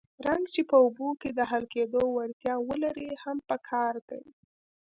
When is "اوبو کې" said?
0.83-1.29